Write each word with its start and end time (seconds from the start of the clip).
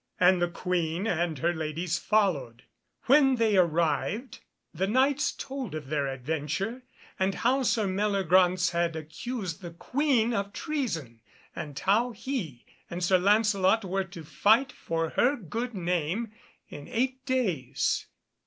And 0.19 0.41
the 0.41 0.47
Queen 0.49 1.05
and 1.05 1.37
her 1.37 1.53
ladies 1.53 1.99
followed. 1.99 2.63
When 3.03 3.35
they 3.35 3.55
arrived 3.55 4.39
the 4.73 4.87
Knights 4.87 5.31
told 5.31 5.75
of 5.75 5.89
their 5.89 6.07
adventure, 6.07 6.81
and 7.19 7.35
how 7.35 7.61
Sir 7.61 7.85
Meliagraunce 7.85 8.71
had 8.71 8.95
accused 8.95 9.61
the 9.61 9.69
Queen 9.69 10.33
of 10.33 10.53
treason, 10.53 11.21
and 11.55 11.77
how 11.77 12.13
he 12.13 12.65
and 12.89 13.03
Sir 13.03 13.19
Lancelot 13.19 13.85
were 13.85 14.05
to 14.05 14.23
fight 14.23 14.71
for 14.71 15.09
her 15.11 15.35
good 15.35 15.75
name 15.75 16.31
in 16.67 16.87
eight 16.87 17.23
days. 17.27 18.07